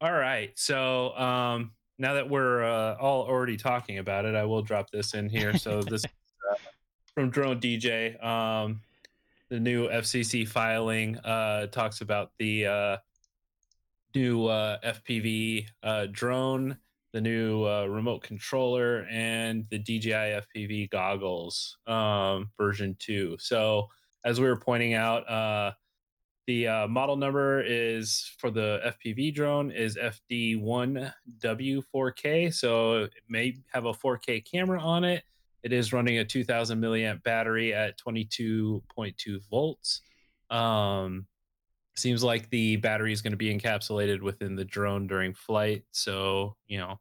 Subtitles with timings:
[0.00, 0.56] All right.
[0.56, 5.14] So um, now that we're uh, all already talking about it, I will drop this
[5.14, 5.56] in here.
[5.56, 6.04] So this
[6.50, 6.54] uh,
[7.14, 8.22] from Drone DJ.
[8.24, 8.80] Um,
[9.48, 12.96] the new FCC filing uh, talks about the uh,
[14.14, 16.76] new uh, FPV uh, drone,
[17.12, 23.36] the new uh, remote controller, and the DJI FPV goggles um, version two.
[23.40, 23.88] So
[24.24, 25.72] as we were pointing out, uh,
[26.48, 32.54] the uh, model number is for the FPV drone is FD1W4K.
[32.54, 35.24] So it may have a 4K camera on it.
[35.62, 40.00] It is running a 2000 milliamp battery at 22.2 volts.
[40.48, 41.26] Um,
[41.96, 45.84] seems like the battery is going to be encapsulated within the drone during flight.
[45.90, 46.98] So, you know,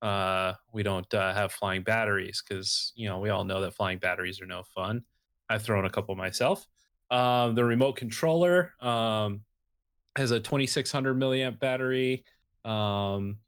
[0.00, 3.98] uh, we don't uh, have flying batteries because, you know, we all know that flying
[3.98, 5.02] batteries are no fun.
[5.50, 6.66] I've thrown a couple myself.
[7.10, 9.42] Um, the remote controller um,
[10.16, 12.24] has a 2600 milliamp battery.
[12.64, 13.38] Um,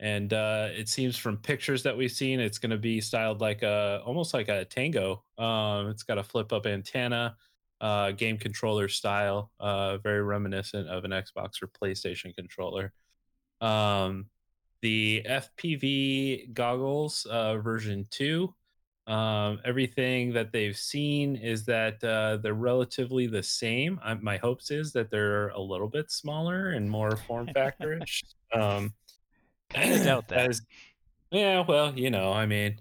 [0.00, 3.62] and uh, it seems from pictures that we've seen, it's going to be styled like
[3.62, 5.24] a almost like a Tango.
[5.38, 7.36] Um, it's got a flip up antenna,
[7.80, 12.92] uh, game controller style, uh, very reminiscent of an Xbox or PlayStation controller.
[13.60, 14.26] Um,
[14.82, 18.54] the FPV goggles uh, version two
[19.06, 24.00] um, everything that they've seen is that uh, they're relatively the same.
[24.02, 28.22] I, my hopes is that they're a little bit smaller and more form factorish.
[28.52, 28.94] um,
[29.74, 30.50] I doubt that.
[30.50, 30.62] As,
[31.30, 32.78] yeah, well, you know, I mean,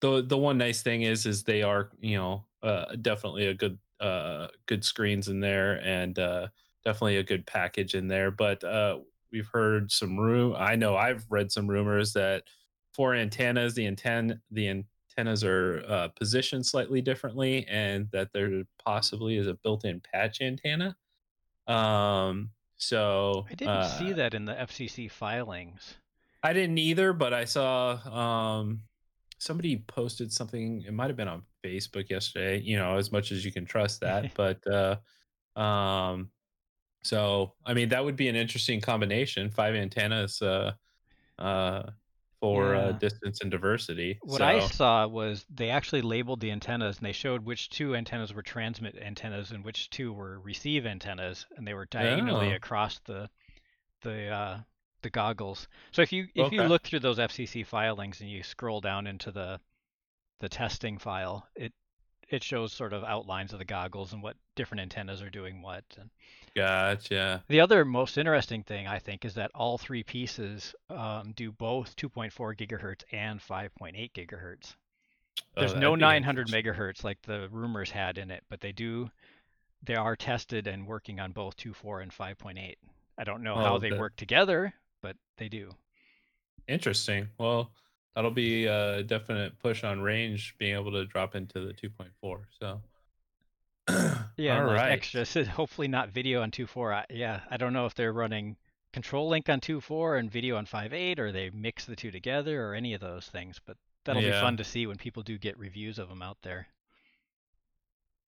[0.00, 3.78] the the one nice thing is is they are you know uh, definitely a good
[4.00, 6.48] uh, good screens in there and uh,
[6.84, 8.30] definitely a good package in there.
[8.30, 8.98] But uh,
[9.32, 10.54] we've heard some room.
[10.56, 12.44] I know I've read some rumors that
[12.92, 14.84] for antennas, the antenna the
[15.16, 20.96] antennas are uh, positioned slightly differently, and that there possibly is a built-in patch antenna.
[21.66, 25.94] Um, so I didn't uh, see that in the FCC filings.
[26.42, 28.82] I didn't either, but I saw um,
[29.38, 30.84] somebody posted something.
[30.86, 32.60] It might have been on Facebook yesterday.
[32.60, 36.30] You know, as much as you can trust that, but uh, um,
[37.02, 39.50] so I mean, that would be an interesting combination.
[39.50, 40.42] Five antennas.
[40.42, 40.72] Uh,
[41.38, 41.90] uh,
[42.40, 42.86] for uh, yeah.
[42.86, 44.18] uh, distance and diversity.
[44.22, 44.44] What so.
[44.44, 48.42] I saw was they actually labeled the antennas and they showed which two antennas were
[48.42, 52.56] transmit antennas and which two were receive antennas, and they were diagonally oh.
[52.56, 53.28] across the
[54.02, 54.58] the uh,
[55.02, 55.68] the goggles.
[55.92, 56.56] So if you if okay.
[56.56, 59.60] you look through those FCC filings and you scroll down into the
[60.40, 61.72] the testing file, it
[62.28, 65.84] it shows sort of outlines of the goggles and what different antennas are doing what.
[65.98, 66.10] And
[66.54, 67.44] gotcha.
[67.48, 71.94] The other most interesting thing I think is that all three pieces um, do both
[71.96, 74.74] 2.4 gigahertz and 5.8 gigahertz.
[75.56, 79.10] Oh, There's oh, no 900 megahertz like the rumors had in it, but they do.
[79.84, 82.74] They are tested and working on both 2.4 and 5.8.
[83.18, 85.70] I don't know oh, how they work together, but they do.
[86.66, 87.28] Interesting.
[87.38, 87.70] Well,
[88.16, 92.80] that'll be a definite push on range being able to drop into the 2.4 so
[94.36, 98.56] yeah All extra hopefully not video on 2.4 yeah i don't know if they're running
[98.92, 102.74] control link on 2.4 and video on 5.8 or they mix the two together or
[102.74, 104.32] any of those things but that'll yeah.
[104.32, 106.66] be fun to see when people do get reviews of them out there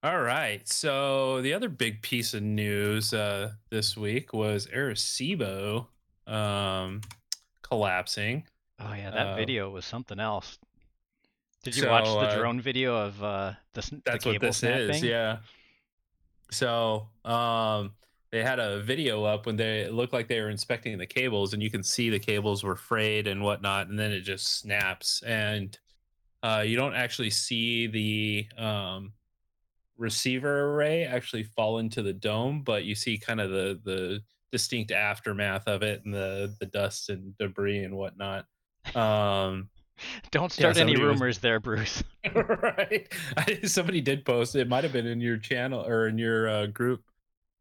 [0.00, 0.66] all right.
[0.68, 5.88] So the other big piece of news uh, this week was Arecibo
[6.24, 7.00] um,
[7.62, 8.44] collapsing.
[8.80, 10.58] Oh yeah, that uh, video was something else.
[11.64, 14.58] Did you so, watch the uh, drone video of uh, the, that's the what this
[14.58, 14.90] snapping?
[14.90, 15.38] is, yeah.
[16.50, 17.92] So um,
[18.30, 21.54] they had a video up when they it looked like they were inspecting the cables,
[21.54, 25.22] and you can see the cables were frayed and whatnot, and then it just snaps,
[25.22, 25.76] and
[26.42, 29.12] uh, you don't actually see the um,
[29.96, 34.20] receiver array actually fall into the dome, but you see kind of the the
[34.52, 38.46] distinct aftermath of it and the the dust and debris and whatnot.
[38.94, 39.68] Um,
[40.30, 41.38] Don't start yeah, any rumors was...
[41.38, 42.02] there, Bruce.
[42.34, 43.12] right.
[43.36, 44.54] I, somebody did post.
[44.54, 47.02] It might have been in your channel or in your uh, group,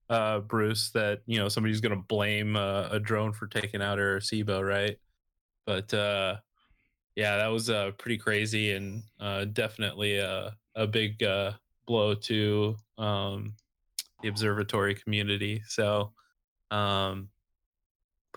[0.09, 0.91] uh, Bruce.
[0.91, 4.97] That you know somebody's going to blame uh, a drone for taking out Arecibo, right?
[5.65, 6.37] But uh,
[7.15, 11.53] yeah, that was uh, pretty crazy and uh, definitely a a big uh,
[11.87, 13.53] blow to um,
[14.21, 15.63] the observatory community.
[15.67, 16.13] So
[16.69, 17.29] um,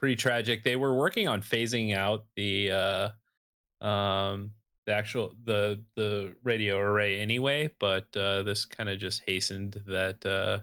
[0.01, 0.65] pretty tragic.
[0.65, 4.53] They were working on phasing out the uh, um,
[4.87, 10.25] the actual the the radio array anyway, but uh, this kind of just hastened that
[10.27, 10.61] uh,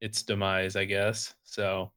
[0.00, 1.34] its demise, I guess.
[1.44, 1.92] So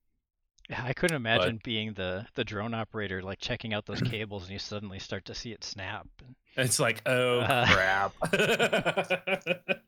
[0.69, 4.43] yeah, I couldn't imagine but, being the the drone operator, like checking out those cables,
[4.43, 6.07] and you suddenly start to see it snap.
[6.55, 8.13] It's like, oh uh, crap.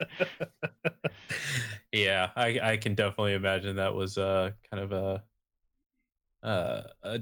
[1.91, 5.23] yeah, I I can definitely imagine that was uh kind of a
[6.43, 7.19] uh, a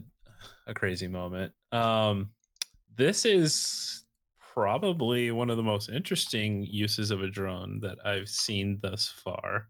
[0.68, 1.54] a crazy moment.
[1.72, 2.32] Um,
[2.96, 4.06] this is
[4.54, 9.70] probably one of the most interesting uses of a drone that I've seen thus far.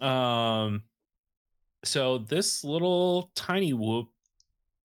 [0.00, 0.82] Um,
[1.84, 4.08] so this little tiny whoop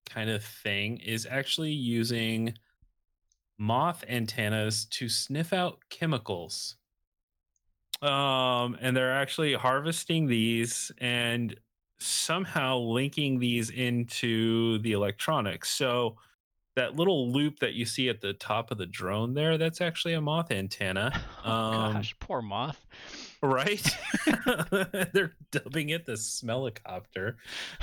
[0.09, 2.53] kind of thing is actually using
[3.57, 6.75] moth antennas to sniff out chemicals.
[8.01, 11.55] Um, and they're actually harvesting these and
[11.99, 15.69] somehow linking these into the electronics.
[15.69, 16.17] So
[16.75, 20.13] that little loop that you see at the top of the drone there, that's actually
[20.13, 21.21] a moth antenna.
[21.45, 22.85] Oh, um, gosh, poor moth.
[23.41, 23.97] Right?
[25.13, 27.35] They're dubbing it the smellicopter.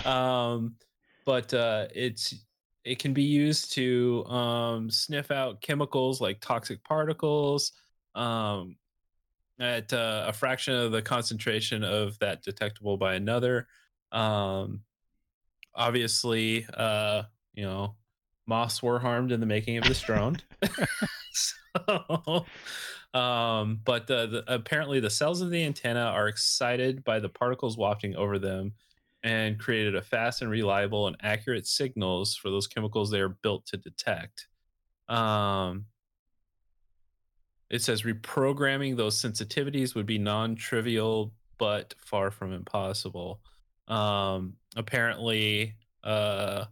[0.04, 0.76] Um,
[1.24, 2.34] but uh, it's
[2.84, 7.72] it can be used to um, sniff out chemicals like toxic particles
[8.14, 8.76] um,
[9.58, 13.66] at uh, a fraction of the concentration of that detectable by another.
[14.12, 14.82] Um,
[15.74, 17.24] obviously, uh,
[17.54, 17.96] you know,
[18.46, 20.38] moths were harmed in the making of this drone.
[21.32, 22.46] so,
[23.18, 27.76] um, but the, the, apparently, the cells of the antenna are excited by the particles
[27.76, 28.72] wafting over them
[29.22, 33.66] and created a fast and reliable and accurate signals for those chemicals they are built
[33.66, 34.46] to detect.
[35.08, 35.86] Um,
[37.70, 43.40] it says reprogramming those sensitivities would be non-trivial but far from impossible.
[43.88, 46.66] Um, apparently, uh,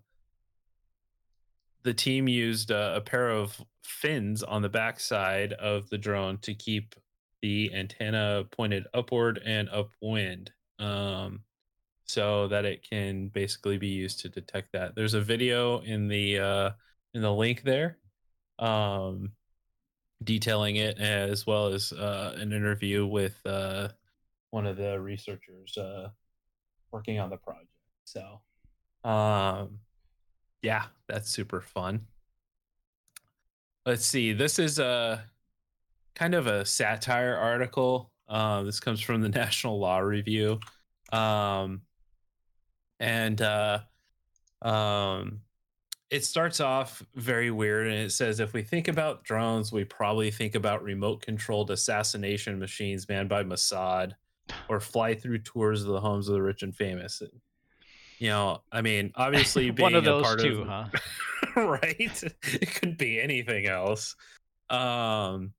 [1.83, 6.55] the team used a, a pair of fins on the backside of the drone to
[6.55, 6.95] keep
[7.43, 10.51] the antenna pointed upward and upwind.
[10.79, 11.43] Um,
[12.07, 14.95] so that it can basically be used to detect that.
[14.95, 16.71] There's a video in the uh,
[17.15, 17.99] in the link there,
[18.59, 19.33] um,
[20.23, 23.89] detailing it as well as uh, an interview with uh,
[24.51, 26.09] one of the researchers uh,
[26.95, 27.67] working on the project.
[28.05, 28.41] So,
[29.03, 29.81] um,
[30.63, 32.07] yeah, that's super fun.
[33.85, 34.33] Let's see.
[34.33, 35.25] This is a
[36.15, 38.13] kind of a satire article.
[38.29, 40.61] Uh, this comes from the National Law Review.
[41.13, 41.83] Um,
[43.01, 43.81] and uh,
[44.63, 45.41] um,
[46.11, 50.31] it starts off very weird and it says if we think about drones we probably
[50.31, 54.13] think about remote controlled assassination machines manned by mossad
[54.69, 57.23] or fly through tours of the homes of the rich and famous.
[58.19, 60.69] You know i mean obviously being one of those part too of,
[61.55, 61.61] huh?
[61.61, 62.23] Right?
[62.45, 64.15] It could be anything else.
[64.71, 65.53] Um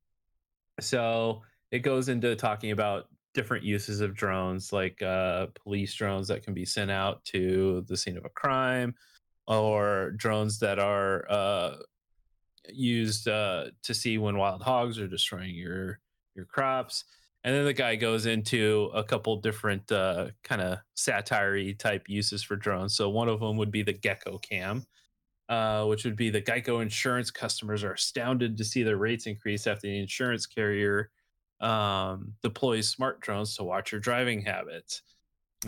[0.80, 6.42] so it goes into talking about different uses of drones, like uh, police drones that
[6.42, 8.94] can be sent out to the scene of a crime,
[9.46, 11.76] or drones that are uh,
[12.72, 16.00] used uh, to see when wild hogs are destroying your
[16.34, 17.04] your crops.
[17.46, 22.42] And then the guy goes into a couple different uh, kind of satire type uses
[22.42, 22.96] for drones.
[22.96, 24.84] So one of them would be the Gecko Cam,
[25.48, 29.68] uh, which would be the Geico insurance customers are astounded to see their rates increase
[29.68, 31.10] after the insurance carrier
[31.60, 35.02] um, deploys smart drones to watch your driving habits.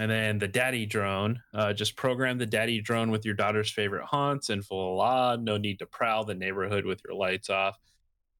[0.01, 4.05] And then the daddy drone, uh, just program the daddy drone with your daughter's favorite
[4.05, 7.79] haunts, and voila, no need to prowl the neighborhood with your lights off.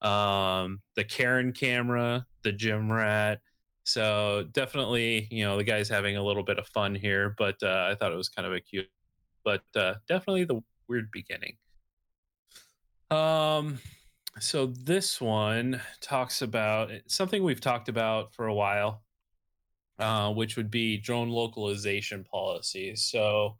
[0.03, 3.41] Um, the Karen camera, the gym rat.
[3.85, 7.89] So definitely, you know, the guy's having a little bit of fun here, but uh,
[7.91, 8.91] I thought it was kind of a cute,
[9.45, 11.57] but uh, definitely the weird beginning.
[13.11, 13.79] Um,
[14.41, 19.03] so this one talks about eh, something we've talked about for a while,
[19.99, 23.03] uh, which would be drone localization policies.
[23.11, 23.57] So,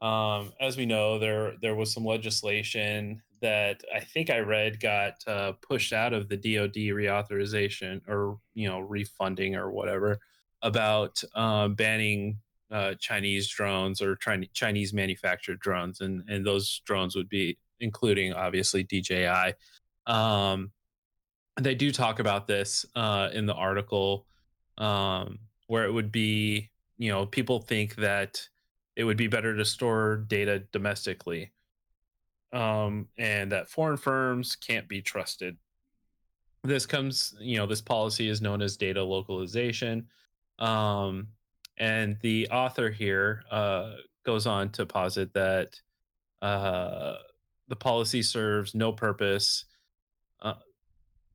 [0.00, 5.14] um, as we know, there there was some legislation that I think I read got
[5.26, 10.18] uh, pushed out of the DoD reauthorization or you know refunding or whatever
[10.62, 12.38] about uh, banning
[12.70, 14.16] uh, Chinese drones or
[14.52, 19.54] Chinese manufactured drones, and and those drones would be including obviously DJI.
[20.06, 20.72] Um,
[21.58, 24.26] they do talk about this uh, in the article,
[24.78, 28.48] um, where it would be, you know, people think that
[28.96, 31.52] it would be better to store data domestically,
[32.52, 35.56] um, and that foreign firms can't be trusted.
[36.62, 40.06] This comes, you know, this policy is known as data localization.
[40.58, 41.28] Um,
[41.78, 43.94] and the author here uh,
[44.26, 45.80] goes on to posit that
[46.42, 47.14] uh,
[47.68, 49.64] the policy serves no purpose
[50.42, 50.54] uh,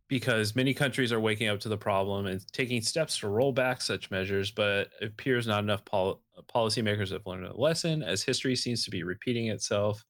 [0.08, 3.82] because many countries are waking up to the problem and taking steps to roll back
[3.82, 6.22] such measures, but it appears not enough pol-
[6.54, 10.06] policymakers have learned a lesson as history seems to be repeating itself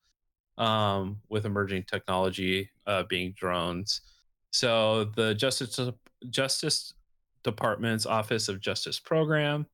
[0.57, 4.01] um, with emerging technology uh, being drones.
[4.51, 5.79] So the Justice
[6.29, 6.93] Justice
[7.43, 9.67] Department's Office of Justice Program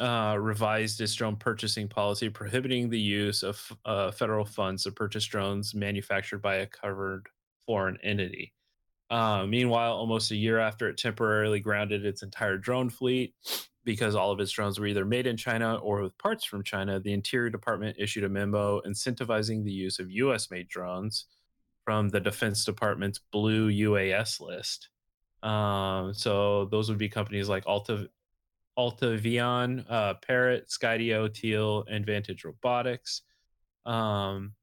[0.00, 5.24] uh, revised its drone purchasing policy, prohibiting the use of uh, federal funds to purchase
[5.24, 7.28] drones manufactured by a covered
[7.66, 8.52] foreign entity.
[9.10, 13.34] Uh, meanwhile, almost a year after it temporarily grounded its entire drone fleet
[13.84, 16.98] because all of its drones were either made in China or with parts from China,
[16.98, 21.26] the Interior Department issued a memo incentivizing the use of US made drones
[21.84, 24.88] from the Defense Department's blue UAS list.
[25.42, 28.08] Um, so those would be companies like Alta,
[28.78, 33.22] Altavian, uh, Parrot, Skydio, Teal, and Vantage Robotics.
[33.84, 34.54] Um,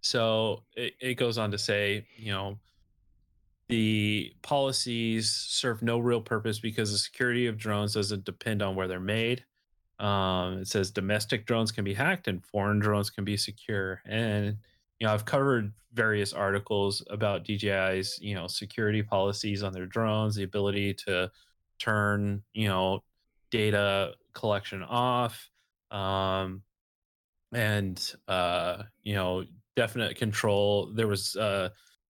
[0.00, 2.58] so it, it goes on to say, you know,
[3.70, 8.88] the policies serve no real purpose because the security of drones doesn't depend on where
[8.88, 9.44] they're made.
[10.00, 14.02] Um, it says domestic drones can be hacked and foreign drones can be secure.
[14.04, 14.56] And
[14.98, 20.34] you know, I've covered various articles about DJI's you know security policies on their drones,
[20.34, 21.30] the ability to
[21.78, 23.04] turn you know
[23.50, 25.48] data collection off,
[25.92, 26.62] um,
[27.52, 29.44] and uh, you know
[29.76, 30.90] definite control.
[30.92, 31.68] There was uh,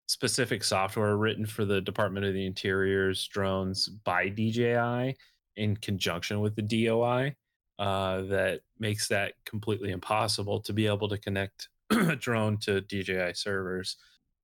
[0.09, 5.15] specific software written for the Department of the Interior's drones by DJI
[5.55, 7.35] in conjunction with the DOI
[7.77, 13.33] uh, that makes that completely impossible to be able to connect a drone to DJI
[13.35, 13.97] servers.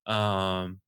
[0.06, 0.82] Um,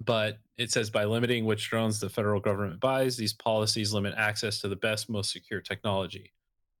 [0.00, 4.60] but it says by limiting which drones the federal government buys, these policies limit access
[4.60, 6.32] to the best, most secure technology.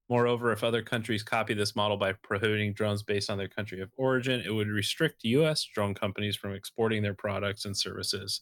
[0.08, 3.90] Moreover, if other countries copy this model by prohibiting drones based on their country of
[3.96, 5.64] origin, it would restrict U.S.
[5.64, 8.40] drone companies from exporting their products and services.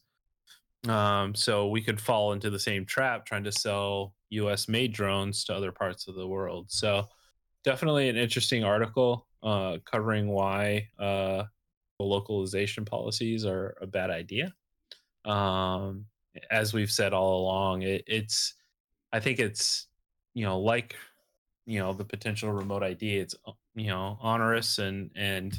[0.88, 4.68] Um, so we could fall into the same trap trying to sell U.S.
[4.68, 6.66] made drones to other parts of the world.
[6.70, 7.08] So
[7.64, 11.44] definitely an interesting article uh, covering why uh,
[11.99, 14.52] the localization policies are a bad idea.
[15.25, 16.06] Um,
[16.50, 18.54] as we've said all along, it, it's
[19.12, 19.88] I think it's
[20.35, 20.94] you know like
[21.66, 23.18] you know the potential remote ID.
[23.18, 25.58] It's uh, you know onerous and and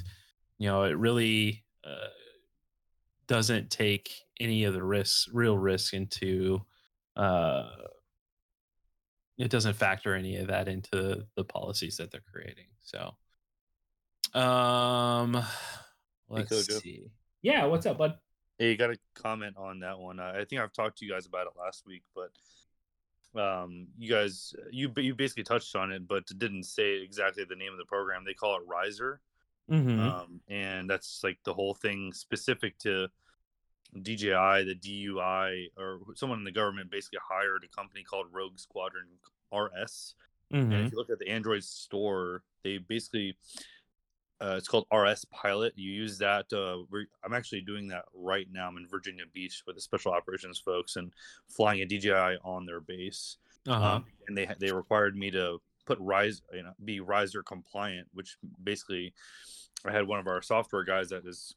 [0.57, 2.09] you know it really uh,
[3.27, 4.09] doesn't take
[4.39, 6.61] any of the risks, real risk into.
[7.15, 7.69] Uh,
[9.37, 12.65] it doesn't factor any of that into the policies that they're creating.
[12.81, 13.13] So,
[14.39, 15.43] um,
[16.27, 17.11] let's see.
[17.43, 18.17] Yeah, what's up, bud?
[18.57, 20.19] Hey, you got a comment on that one?
[20.19, 22.31] I think I've talked to you guys about it last week, but
[23.39, 27.71] um, you guys you you basically touched on it, but didn't say exactly the name
[27.71, 28.23] of the program.
[28.25, 29.21] They call it Riser,
[29.69, 29.99] mm-hmm.
[29.99, 33.07] um, and that's like the whole thing specific to
[34.01, 39.07] DJI, the DUI, or someone in the government basically hired a company called Rogue Squadron
[39.53, 40.15] RS.
[40.53, 40.55] Mm-hmm.
[40.55, 40.87] And if mm-hmm.
[40.91, 43.37] you look at the Android store, they basically
[44.39, 45.73] uh, it's called RS Pilot.
[45.75, 46.45] You use that.
[46.53, 46.83] Uh,
[47.23, 48.67] I'm actually doing that right now.
[48.67, 51.11] I'm in Virginia Beach with the special operations folks and
[51.49, 53.37] flying a DJI on their base.
[53.67, 53.95] Uh-huh.
[53.95, 58.37] Um, and they they required me to put rise, you know, be riser compliant, which
[58.63, 59.13] basically
[59.85, 61.55] I had one of our software guys that is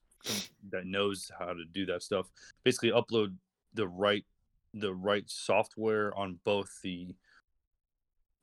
[0.70, 2.30] that knows how to do that stuff.
[2.64, 3.34] Basically, upload
[3.74, 4.24] the right
[4.72, 7.14] the right software on both the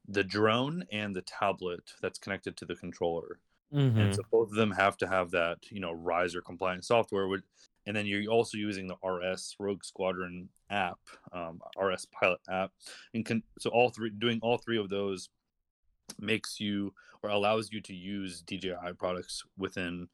[0.07, 3.39] the drone and the tablet that's connected to the controller.
[3.73, 3.99] Mm-hmm.
[3.99, 7.27] And so both of them have to have that, you know, riser compliant software.
[7.27, 7.43] Would,
[7.85, 10.99] and then you're also using the RS Rogue Squadron app,
[11.33, 12.71] um, RS Pilot app,
[13.13, 15.29] and can, so all three doing all three of those
[16.19, 16.93] makes you
[17.23, 20.07] or allows you to use DJI products within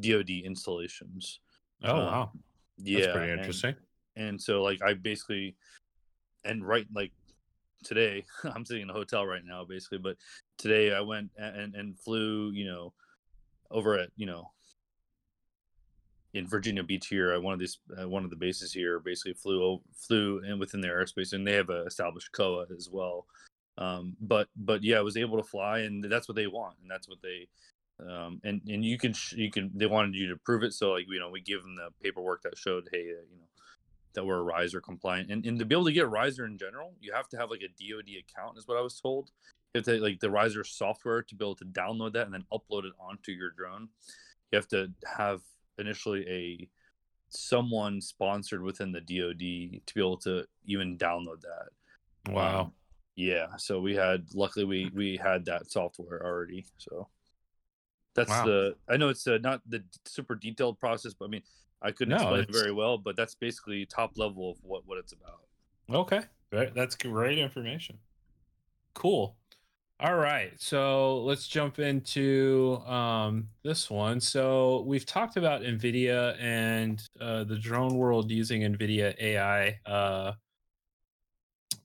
[0.00, 1.40] DoD installations.
[1.82, 2.32] Oh um, wow,
[2.78, 3.74] yeah, That's pretty interesting.
[4.16, 5.56] And, and so like I basically
[6.44, 7.12] and right like
[7.84, 8.24] today
[8.54, 10.16] i'm sitting in a hotel right now basically but
[10.58, 12.92] today i went and and flew you know
[13.70, 14.50] over at you know
[16.34, 19.80] in Virginia Beach here one of these uh, one of the bases here basically flew
[19.96, 23.26] flew in within their airspace and they have a established COA as well.
[23.78, 26.90] Um, but but yeah, I was able to fly and that's what they want and
[26.90, 27.48] that's what they
[28.00, 31.06] um, and and you can you can they wanted you to prove it so like
[31.08, 33.46] you know we give them the paperwork that showed hey uh, you know
[34.14, 37.12] that were riser compliant and, and to be able to get riser in general you
[37.12, 39.30] have to have like a dod account is what i was told.
[39.74, 42.44] You have to like the riser software to be able to download that and then
[42.52, 43.88] upload it onto your drone.
[44.52, 45.40] You have to have
[45.78, 46.68] initially a
[47.28, 52.32] someone sponsored within the dod to be able to even download that.
[52.32, 52.60] Wow.
[52.60, 52.72] um,
[53.16, 57.08] yeah so we had luckily we we had that software already so.
[58.14, 58.46] That's wow.
[58.46, 61.42] the i know it's uh, not the super detailed process but i mean
[61.82, 62.56] I couldn't no, explain it's...
[62.56, 65.40] it very well, but that's basically top level of what what it's about.
[65.90, 67.98] Okay, that's great information.
[68.94, 69.36] Cool.
[70.00, 74.20] All right, so let's jump into um, this one.
[74.20, 80.32] So we've talked about NVIDIA and uh, the drone world using NVIDIA AI uh,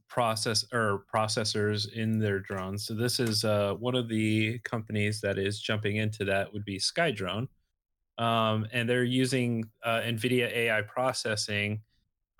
[0.07, 2.87] process or processors in their drones.
[2.87, 6.79] So this is uh, one of the companies that is jumping into that would be
[6.79, 7.47] Skydrone,
[8.19, 11.81] um, and they're using uh, NVIDIA AI processing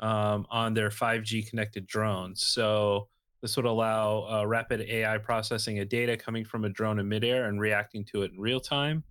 [0.02, 2.46] um, on their 5G connected drones.
[2.46, 3.08] So
[3.42, 7.46] this would allow uh, rapid AI processing of data coming from a drone in midair
[7.46, 9.04] and reacting to it in real time,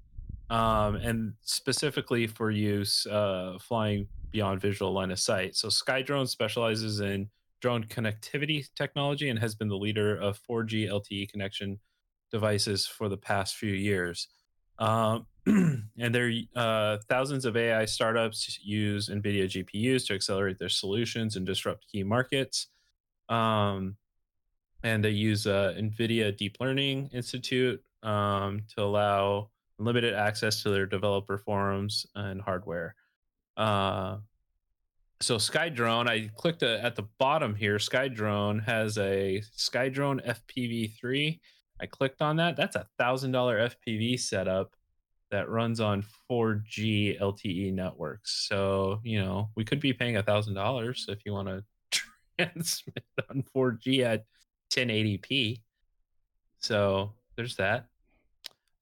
[0.51, 5.57] um, and specifically for use uh, flying beyond visual line of sight.
[5.57, 7.31] So Skydrone specializes in
[7.63, 11.81] drone connectivity technology and has been the leader of 4G LTE connection
[12.31, 14.29] devices for the past few years.
[14.79, 15.27] Um,
[15.99, 21.47] and there uh, thousands of AI startups use NVIDIA GPUs to accelerate their solutions and
[21.47, 22.69] disrupt key markets.
[23.29, 23.97] Um,
[24.83, 30.87] and they use uh, NVIDIA Deep Learning Institute um, to allow limited access to their
[30.87, 32.95] developer forums and hardware.
[33.57, 34.19] Uh,
[35.21, 37.77] so Skydrone, I clicked a, at the bottom here.
[37.77, 41.41] Skydrone has a Skydrone FPV3.
[41.81, 42.57] I clicked on that.
[42.57, 44.75] That's a thousand dollar FPV setup
[45.31, 48.47] that runs on 4G LTE networks.
[48.49, 51.65] So you know we could be paying a thousand dollars if you want to
[52.39, 54.25] transmit on 4G at
[54.71, 55.61] 1080p.
[56.59, 57.87] So there's that.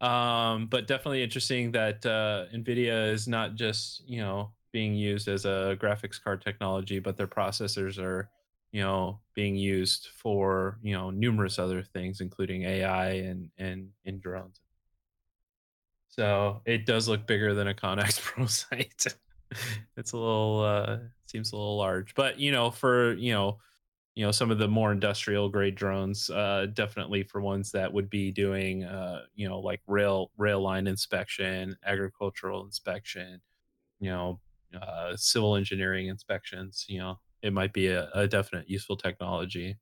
[0.00, 5.46] Um, but definitely interesting that uh, NVIDIA is not just you know being used as
[5.46, 8.28] a graphics card technology, but their processors are,
[8.72, 14.18] you know, being used for you know numerous other things, including AI and and in
[14.20, 14.60] drones.
[16.16, 19.06] So it does look bigger than a Connex Pro site.
[19.96, 23.58] it's a little uh, seems a little large, but you know, for you know,
[24.14, 28.08] you know, some of the more industrial grade drones, uh, definitely for ones that would
[28.08, 33.40] be doing, uh, you know, like rail rail line inspection, agricultural inspection,
[34.00, 34.40] you know,
[34.80, 39.76] uh, civil engineering inspections, you know, it might be a, a definite useful technology.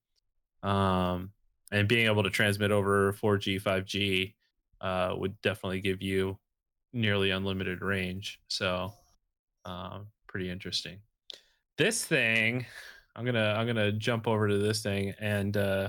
[0.65, 1.31] Um,
[1.71, 4.35] and being able to transmit over 4G, 5G
[4.85, 6.39] uh, would definitely give you
[6.93, 8.39] nearly unlimited range.
[8.49, 8.93] So,
[9.65, 10.99] um, pretty interesting.
[11.79, 12.67] This thing,
[13.17, 15.89] I'm gonna I'm gonna jump over to this thing, and uh,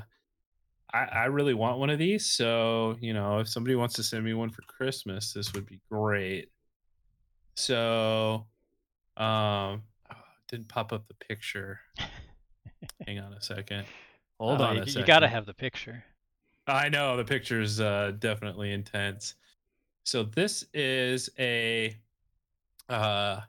[0.93, 2.25] I, I really want one of these.
[2.25, 5.81] So, you know, if somebody wants to send me one for Christmas, this would be
[5.91, 6.49] great.
[7.57, 8.47] So
[9.17, 11.81] um, oh, didn't pop up the picture.
[13.05, 13.85] Hang on a second.
[14.39, 15.01] Hold oh, on you, second.
[15.01, 16.05] You gotta have the picture.
[16.67, 19.35] I know the picture is uh, definitely intense.
[20.03, 21.95] So this is a
[22.89, 23.41] uh,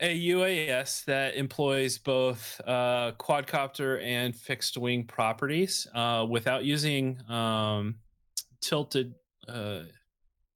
[0.00, 7.96] a UAS that employs both uh, quadcopter and fixed wing properties uh, without using um,
[8.60, 9.14] tilted
[9.48, 9.80] uh,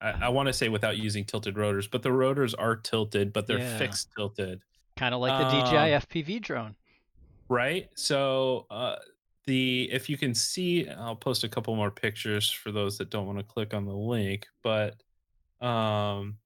[0.00, 3.46] I, I want to say without using tilted rotors, but the rotors are tilted, but
[3.46, 3.78] they're yeah.
[3.78, 4.60] fixed tilted.
[4.96, 6.76] Kind of like the DJI um, FPV drone.
[7.48, 7.88] Right.
[7.94, 8.96] So uh,
[9.46, 13.26] the if you can see, I'll post a couple more pictures for those that don't
[13.26, 14.94] want to click on the link, but
[15.60, 16.36] um,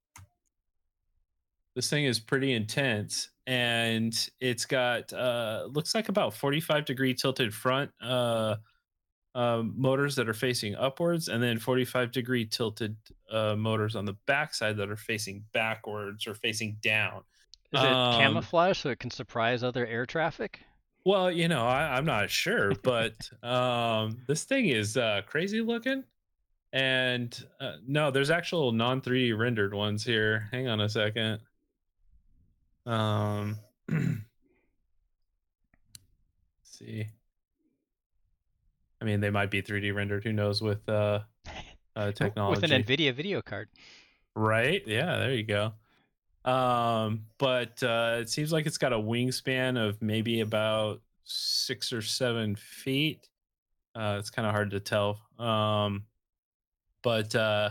[1.75, 7.53] this thing is pretty intense and it's got uh looks like about 45 degree tilted
[7.55, 8.57] front uh
[9.35, 12.97] um, motors that are facing upwards and then 45 degree tilted
[13.31, 17.23] uh, motors on the backside that are facing backwards or facing down.
[17.73, 20.61] Is it um, camouflage so it can surprise other air traffic?
[21.05, 26.05] Well, you know, I, am not sure, but um, this thing is uh, crazy looking.
[26.73, 30.49] And uh, no, there's actual non 3D rendered ones here.
[30.53, 31.41] Hang on a second.
[32.87, 33.57] Um,
[36.63, 37.07] see.
[39.01, 40.23] I mean, they might be 3D rendered.
[40.25, 41.21] Who knows with uh,
[41.97, 42.61] uh technology?
[42.63, 43.69] With an NVIDIA video card.
[44.37, 44.83] Right.
[44.87, 45.19] Yeah.
[45.19, 45.73] There you go.
[46.45, 52.03] Um, but uh, it seems like it's got a wingspan of maybe about six or
[52.03, 53.29] seven feet.
[53.95, 55.21] Uh, it's kind of hard to tell.
[55.39, 56.05] Um,
[57.03, 57.71] but uh,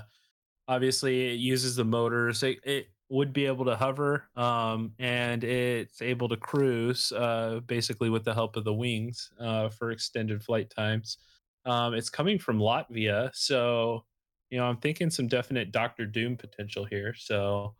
[0.67, 2.43] obviously, it uses the motors.
[2.43, 8.09] It, it would be able to hover um, and it's able to cruise uh, basically
[8.09, 11.17] with the help of the wings uh, for extended flight times.
[11.65, 14.05] Um, it's coming from Latvia, so
[14.49, 17.13] you know I'm thinking some definite Doctor Doom potential here.
[17.17, 17.75] So,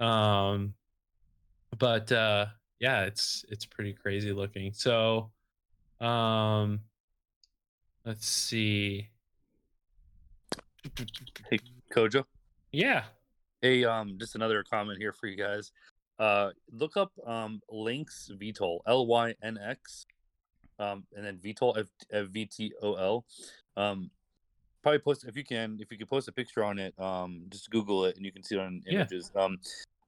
[0.00, 0.74] um,
[1.78, 2.46] but uh,
[2.80, 4.72] yeah, it's it's pretty crazy looking.
[4.72, 5.30] So,
[6.00, 6.80] um,
[8.04, 9.08] let's see.
[11.50, 11.58] Hey,
[11.94, 12.24] Kojo.
[12.72, 13.04] Yeah.
[13.62, 15.72] Hey, um, just another comment here for you guys.
[16.18, 20.06] Uh, look up um Lynx VTOL L Y N X,
[20.78, 23.24] um, and then VTOL F V T O L.
[23.76, 24.10] Um,
[24.86, 26.94] probably post if you can if you can post a picture on it.
[27.00, 29.32] Um, just Google it and you can see it on images.
[29.34, 29.42] Yeah.
[29.42, 29.58] Um,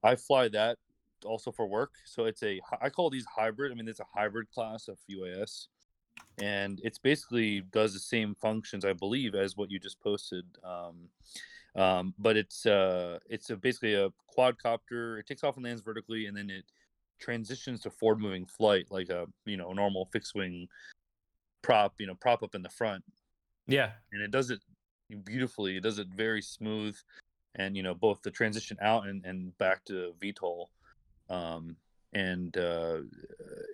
[0.03, 0.77] I fly that
[1.25, 1.91] also for work.
[2.05, 3.73] So it's a I call these hybrid.
[3.73, 5.67] I mean, it's a hybrid class of UAS,
[6.41, 10.45] and it's basically does the same functions, I believe, as what you just posted.
[10.63, 11.09] Um,
[11.75, 15.19] um, but it's uh, it's a, basically a quadcopter.
[15.19, 16.63] It takes off and lands vertically, and then it
[17.19, 20.69] transitions to forward moving flight, like a you know normal fixed wing
[21.61, 23.03] prop, you know, prop up in the front.
[23.69, 24.59] Yeah, and it does it
[25.23, 25.77] beautifully.
[25.77, 26.97] It does it very smooth,
[27.55, 30.65] and you know both the transition out and, and back to VTOL.
[31.29, 31.75] Um,
[32.13, 33.01] and uh,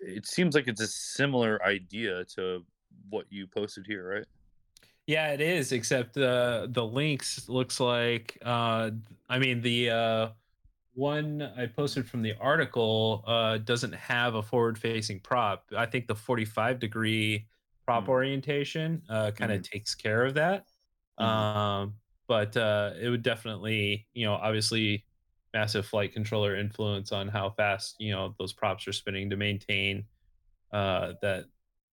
[0.01, 2.63] it seems like it's a similar idea to
[3.10, 4.25] what you posted here, right?
[5.08, 5.71] Yeah, it is.
[5.71, 8.38] Except uh, the Lynx looks like.
[8.43, 8.91] Uh,
[9.29, 10.29] I mean, the uh,
[10.93, 15.65] one I posted from the article uh, doesn't have a forward-facing prop.
[15.77, 17.45] I think the 45 degree
[17.86, 18.10] prop mm.
[18.10, 19.69] orientation uh, kind of mm.
[19.69, 20.65] takes care of that.
[21.19, 21.26] Mm.
[21.26, 21.93] Um,
[22.28, 25.06] but uh, it would definitely, you know, obviously
[25.56, 30.04] massive flight controller influence on how fast you know those props are spinning to maintain
[30.74, 31.45] uh, that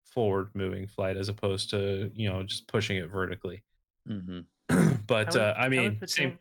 [0.05, 3.62] forward moving flight as opposed to you know just pushing it vertically.
[4.09, 4.94] Mm-hmm.
[5.07, 6.38] but was, uh, I mean, same.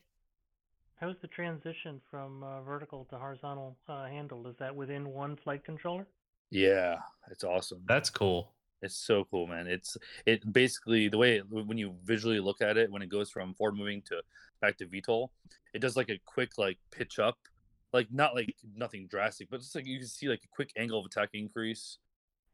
[0.96, 4.48] How's the transition from uh, vertical to horizontal uh, handled?
[4.48, 6.06] Is that within one flight controller?
[6.52, 6.98] Yeah,
[7.32, 7.82] it's awesome.
[7.88, 8.52] That's cool.
[8.82, 9.68] It's so cool, man.
[9.68, 13.30] It's it basically the way it, when you visually look at it when it goes
[13.30, 14.22] from forward moving to
[14.62, 15.30] back to VTOL,
[15.74, 17.38] it does like a quick like pitch up,
[17.94, 21.00] like not like nothing drastic, but just like you can see like a quick angle
[21.00, 21.98] of attack increase.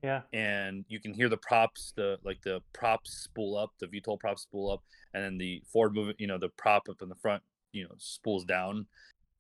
[0.04, 0.22] Yeah.
[0.32, 4.44] And you can hear the props, the like the props spool up, the VTOL props
[4.44, 7.42] spool up, and then the forward movement, you know, the prop up in the front,
[7.72, 8.86] you know, spools down,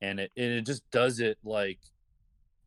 [0.01, 1.79] and it and it just does it like,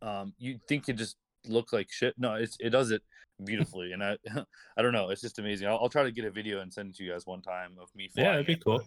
[0.02, 2.14] um, you think it just look like shit.
[2.18, 3.02] No, it's it does it
[3.44, 4.16] beautifully, and I
[4.76, 5.68] I don't know, it's just amazing.
[5.68, 7.72] I'll, I'll, try to get a video and send it to you guys one time
[7.81, 8.11] of me.
[8.14, 8.83] Yeah, it'd be it, cool.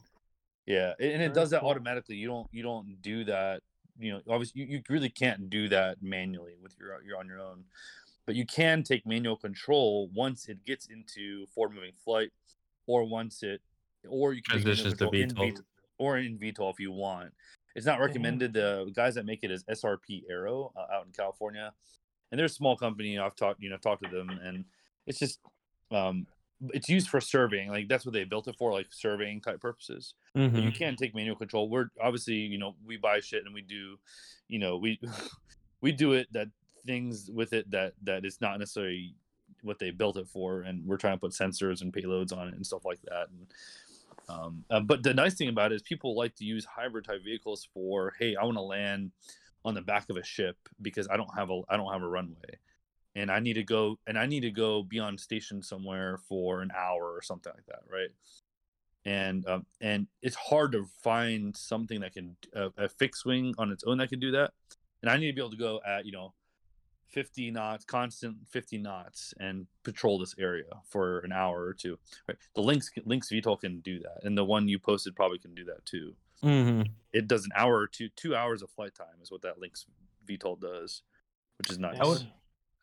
[0.66, 1.70] Yeah, and it does that cool.
[1.70, 2.16] automatically.
[2.16, 3.62] You don't you don't do that.
[4.00, 7.40] You know, obviously you, you really can't do that manually with your you're on your
[7.40, 7.64] own,
[8.26, 12.32] but you can take manual control once it gets into forward moving flight,
[12.88, 13.62] or once it,
[14.08, 15.48] or you can transition to VTOL.
[15.50, 15.56] In
[15.98, 17.32] or in VTOL if you want.
[17.76, 18.04] It's not mm-hmm.
[18.04, 18.54] recommended.
[18.54, 21.74] The guys that make it is SRP Aero uh, out in California,
[22.34, 23.20] and they're a small company.
[23.20, 24.66] I've talked, you know, talked to them, and
[25.06, 25.38] it's just
[25.92, 26.26] um,
[26.74, 27.70] it's used for surveying.
[27.70, 30.16] Like that's what they built it for, like surveying type purposes.
[30.36, 30.58] Mm-hmm.
[30.58, 31.70] you can't take manual control.
[31.70, 34.00] We're obviously, you know, we buy shit and we do,
[34.48, 35.00] you know, we
[35.82, 36.48] we do it that
[36.88, 39.14] things with it that that is not necessarily
[39.62, 42.56] what they built it for, and we're trying to put sensors and payloads on it
[42.56, 43.28] and stuff like that.
[43.30, 43.48] And
[44.28, 47.24] um, uh, but the nice thing about it is people like to use hybrid type
[47.24, 49.12] vehicles for, hey, I want to land
[49.66, 52.08] on the back of a ship because I don't have a I don't have a
[52.08, 52.60] runway
[53.16, 56.62] and I need to go and I need to go be on station somewhere for
[56.62, 58.10] an hour or something like that, right?
[59.06, 63.72] And um, and it's hard to find something that can uh, a fixed wing on
[63.72, 64.52] its own that can do that.
[65.02, 66.34] And I need to be able to go at you know
[67.10, 72.00] 50 knots, constant 50 knots, and patrol this area for an hour or two.
[72.28, 72.38] Right?
[72.56, 75.66] The Lynx Lynx VTOL can do that, and the one you posted probably can do
[75.66, 76.16] that too.
[76.44, 76.84] Mm-hmm.
[77.12, 79.86] It does an hour or two, two hours of flight time is what that Lynx
[80.28, 81.04] VTOL does,
[81.58, 82.00] which is nice.
[82.00, 82.28] I would,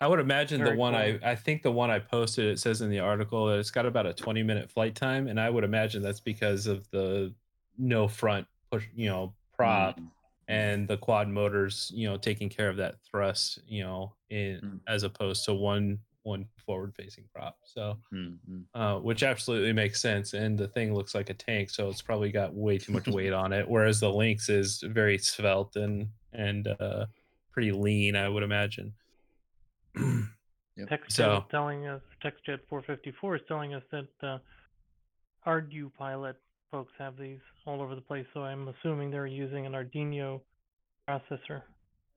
[0.00, 1.02] I would imagine Very the one cool.
[1.02, 3.86] I, I think the one I posted, it says in the article that it's got
[3.86, 7.34] about a 20 minute flight time, and I would imagine that's because of the
[7.78, 9.96] no front push, you know, prop.
[9.96, 10.06] Mm-hmm
[10.50, 14.80] and the quad motors you know taking care of that thrust you know in mm.
[14.88, 18.80] as opposed to one one forward facing prop so mm-hmm.
[18.80, 22.30] uh, which absolutely makes sense and the thing looks like a tank so it's probably
[22.30, 26.68] got way too much weight on it whereas the lynx is very svelte and and
[26.80, 27.06] uh,
[27.52, 28.92] pretty lean i would imagine
[29.96, 30.88] yep.
[30.88, 34.38] TextJet so, telling us TextJet 454 is telling us that uh,
[35.46, 36.35] ArduPilot
[36.70, 40.40] folks have these all over the place, so I'm assuming they're using an Arduino
[41.09, 41.62] processor.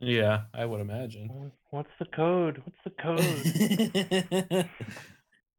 [0.03, 1.51] Yeah, I would imagine.
[1.69, 2.61] What's the code?
[2.63, 2.91] What's the
[4.51, 4.69] code?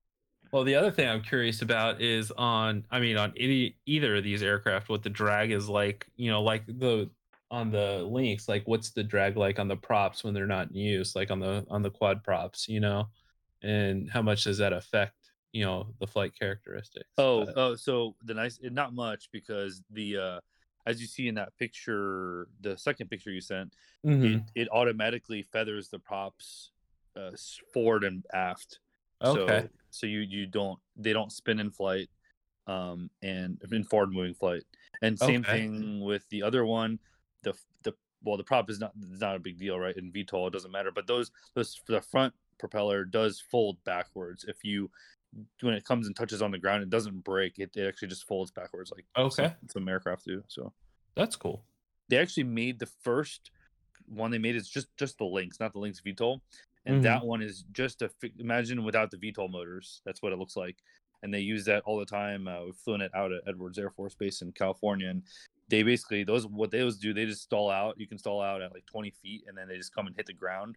[0.52, 4.24] well, the other thing I'm curious about is on, I mean, on any either of
[4.24, 6.06] these aircraft, what the drag is like.
[6.16, 7.10] You know, like the
[7.50, 10.76] on the Lynx, like what's the drag like on the props when they're not in
[10.76, 13.08] use, like on the on the quad props, you know,
[13.62, 15.14] and how much does that affect
[15.52, 17.08] you know the flight characteristics.
[17.16, 17.54] Oh, but...
[17.56, 20.40] oh, so the nice, not much because the uh
[20.86, 23.72] as you see in that picture, the second picture you sent,
[24.04, 24.24] mm-hmm.
[24.24, 26.70] it, it automatically feathers the props
[27.16, 27.30] uh,
[27.72, 28.80] forward and aft.
[29.22, 29.60] Okay.
[29.62, 32.08] So, so you you don't they don't spin in flight,
[32.66, 34.64] um, and in forward moving flight.
[35.02, 35.60] And same okay.
[35.60, 36.98] thing with the other one.
[37.42, 39.96] The the well, the prop is not not a big deal, right?
[39.96, 40.90] In VTOL, it doesn't matter.
[40.94, 44.90] But those those the front propeller does fold backwards if you
[45.60, 47.58] when it comes and touches on the ground, it doesn't break.
[47.58, 50.42] It, it actually just folds backwards, like okay, some, some aircraft do.
[50.48, 50.72] So
[51.14, 51.64] that's cool.
[52.08, 53.50] They actually made the first
[54.06, 56.40] one they made is just just the Lynx, not the Lynx VTOL,
[56.86, 57.02] and mm-hmm.
[57.04, 60.02] that one is just a imagine without the VTOL motors.
[60.04, 60.76] That's what it looks like,
[61.22, 62.48] and they use that all the time.
[62.48, 65.22] Uh, we've flown it out at Edwards Air Force Base in California, and
[65.68, 67.98] they basically those what they those do they just stall out.
[67.98, 70.26] You can stall out at like 20 feet, and then they just come and hit
[70.26, 70.76] the ground.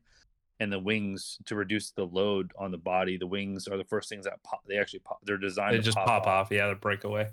[0.60, 3.18] And the wings to reduce the load on the body.
[3.18, 4.64] The wings are the first things that pop.
[4.66, 5.20] They actually pop.
[5.24, 5.76] They're designed.
[5.76, 6.48] They just pop, pop off.
[6.48, 6.52] off.
[6.52, 7.28] Yeah, they break away.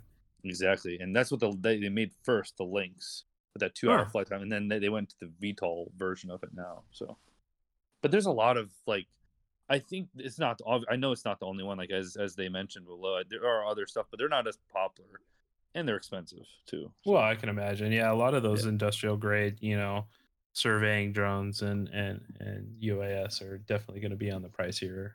[0.45, 2.59] Exactly, and that's what the, they, they made first.
[2.59, 5.55] The Lynx with that two hour flight time, and then they, they went to the
[5.55, 6.83] VTOL version of it now.
[6.91, 7.17] So,
[8.03, 9.07] but there's a lot of like,
[9.71, 10.61] I think it's not.
[10.91, 11.79] I know it's not the only one.
[11.79, 15.21] Like as as they mentioned below, there are other stuff, but they're not as popular,
[15.75, 16.91] and they're expensive too.
[17.07, 17.91] Well, I can imagine.
[17.91, 18.69] Yeah, a lot of those yeah.
[18.69, 20.05] industrial grade, you know,
[20.55, 25.13] surveying drones and and and UAS are definitely going to be on the pricier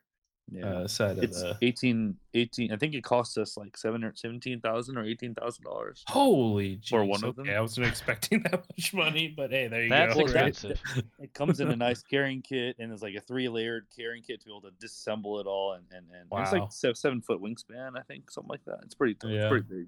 [0.51, 0.65] yeah.
[0.65, 4.13] uh, side it's of the 18, 18 I think it cost us like seven or
[4.15, 6.03] seventeen thousand or eighteen thousand dollars.
[6.07, 6.89] Holy geez.
[6.89, 7.49] for one of them.
[7.49, 10.21] I wasn't expecting that much money, but hey, there you That's go.
[10.21, 10.81] expensive.
[11.19, 14.41] it comes in a nice carrying kit and it's like a three layered carrying kit
[14.41, 16.41] to be able to disassemble it all and and, and wow.
[16.41, 18.79] it's like seven, seven foot wingspan, I think, something like that.
[18.83, 19.41] It's pretty yeah.
[19.41, 19.87] it's pretty big.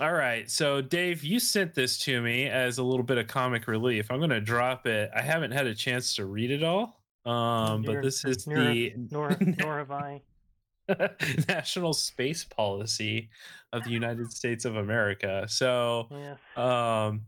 [0.00, 0.48] All right.
[0.48, 4.10] So, Dave, you sent this to me as a little bit of comic relief.
[4.10, 5.10] I'm going to drop it.
[5.14, 7.00] I haven't had a chance to read it all.
[7.26, 10.22] Um, but this is nor, the nor, nor have I.
[11.48, 13.28] national space policy
[13.72, 15.44] of the United States of America.
[15.48, 17.06] So, yeah.
[17.06, 17.22] um,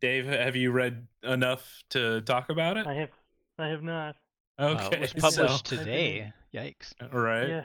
[0.00, 2.86] Dave, have you read enough to talk about it?
[2.86, 3.10] I have.
[3.58, 4.16] I have not.
[4.58, 6.32] Okay, uh, it was published so, today.
[6.52, 6.92] Yikes!
[7.12, 7.48] Right.
[7.48, 7.64] Yeah.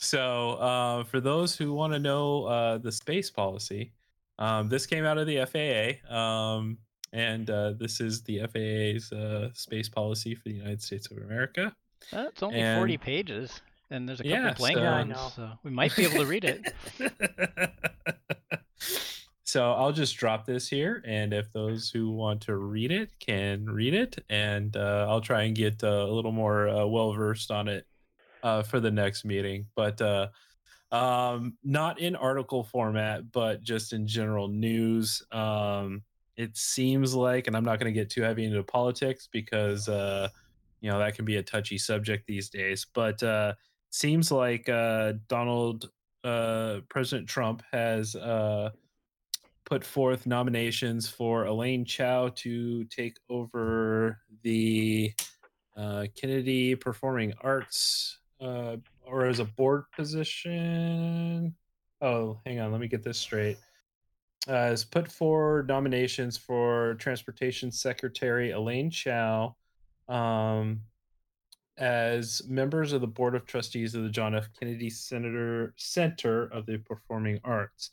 [0.00, 3.92] So, uh, for those who want to know uh, the space policy,
[4.38, 6.14] um, this came out of the FAA.
[6.14, 6.78] Um,
[7.12, 11.74] and uh, this is the FAA's uh, space policy for the United States of America.
[12.12, 15.50] Uh, it's only and, 40 pages, and there's a couple yeah, blank so, ones, so
[15.64, 16.74] we might be able to read it.
[19.44, 23.66] so I'll just drop this here, and if those who want to read it can
[23.66, 27.50] read it, and uh, I'll try and get uh, a little more uh, well versed
[27.50, 27.86] on it
[28.40, 29.66] for the next meeting.
[29.74, 30.00] But
[30.90, 35.22] um, not in article format, but just in general news.
[35.32, 36.02] Um,
[36.36, 40.28] it seems like, and I'm not going to get too heavy into politics because, uh,
[40.80, 42.86] you know, that can be a touchy subject these days.
[42.94, 43.54] But uh,
[43.90, 45.90] seems like uh, Donald,
[46.24, 48.70] uh, President Trump has uh,
[49.64, 55.12] put forth nominations for Elaine Chao to take over the
[55.76, 61.54] uh, Kennedy Performing Arts uh, or as a board position.
[62.00, 63.58] Oh, hang on, let me get this straight
[64.48, 69.56] uh, has put forward nominations for Transportation Secretary Elaine Chao
[70.08, 70.80] um,
[71.76, 74.48] as members of the Board of Trustees of the John F.
[74.58, 77.90] Kennedy Senator Center of the Performing Arts.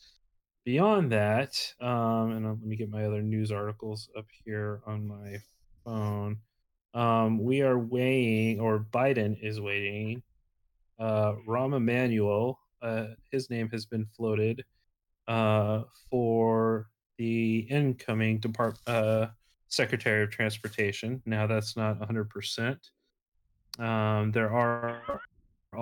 [0.64, 5.38] Beyond that, um, and let me get my other news articles up here on my
[5.84, 6.38] phone.
[6.96, 10.24] Um, we are weighing, or Biden is waiting.
[11.00, 14.64] Uh, Rahm Emanuel, uh, his name has been floated
[15.28, 19.28] uh, for the incoming Depart uh,
[19.68, 21.22] Secretary of Transportation.
[21.26, 22.78] Now that's not 100%.
[23.80, 25.22] Um, there are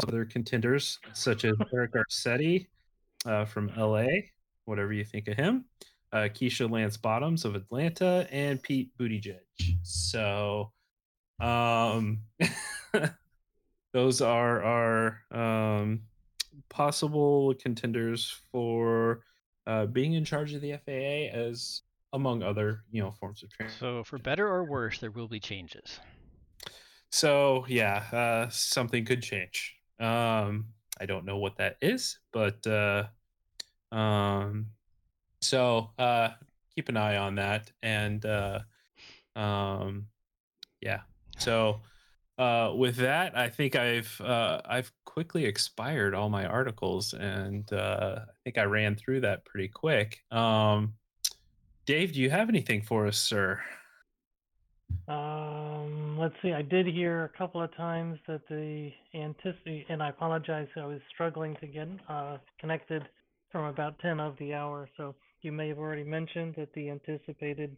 [0.08, 2.68] other contenders such as Eric Garcetti
[3.26, 4.06] uh, from LA,
[4.66, 5.66] whatever you think of him,
[6.12, 9.40] uh, Keisha Lance Bottoms of Atlanta, and Pete Buttigieg.
[9.84, 10.72] So,
[11.40, 12.20] um,
[13.94, 16.02] those are our um,
[16.70, 19.24] possible contenders for
[19.68, 23.76] uh, being in charge of the FAA as among other you know forms of training.
[23.80, 26.00] So for better or worse, there will be changes.
[27.12, 29.76] So yeah, uh, something could change.
[30.00, 30.66] Um,
[31.00, 33.06] I don't know what that is, but uh,
[33.92, 34.68] um,
[35.42, 36.30] so uh,
[36.76, 38.60] keep an eye on that, and uh,
[39.36, 40.08] um,
[40.82, 41.02] yeah.
[41.38, 41.82] So
[42.38, 48.20] uh, with that, I think I've uh, I've quickly expired all my articles, and uh,
[48.22, 50.24] I think I ran through that pretty quick.
[50.32, 50.96] Um,
[51.86, 53.62] Dave, do you have anything for us, sir?
[55.08, 56.54] Um, let's see.
[56.54, 60.68] I did hear a couple of times that the anticipate, and I apologize.
[60.76, 63.04] I was struggling to get uh, connected
[63.52, 67.76] from about ten of the hour, so you may have already mentioned that the anticipated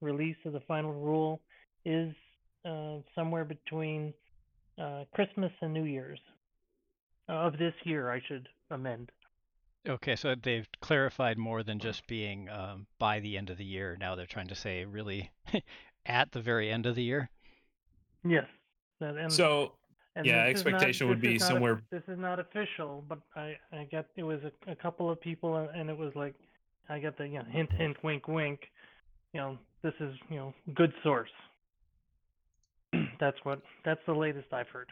[0.00, 1.40] release of the final rule
[1.84, 2.14] is
[2.66, 4.12] uh, somewhere between
[4.80, 6.20] uh, Christmas and New Year's
[7.28, 8.10] uh, of this year.
[8.10, 9.10] I should amend.
[9.88, 13.96] Okay, so they've clarified more than just being um, by the end of the year.
[14.00, 15.30] Now they're trying to say really
[16.06, 17.30] at the very end of the year.
[18.24, 18.46] Yes.
[19.00, 19.72] And, so
[20.16, 21.74] and yeah, expectation not, would be somewhere.
[21.74, 25.20] A, this is not official, but I I get it was a, a couple of
[25.20, 26.34] people, and it was like
[26.88, 28.60] I got the you know, hint hint wink wink
[29.36, 31.30] you know, this is you know good source.
[33.18, 34.88] That's what that's the latest I've heard.